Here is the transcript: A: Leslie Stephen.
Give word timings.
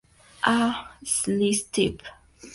A: 0.47 0.93
Leslie 1.03 1.53
Stephen. 1.53 2.07